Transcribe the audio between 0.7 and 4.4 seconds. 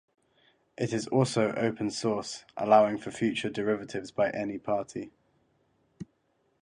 It is also open source, allowing for future derivatives by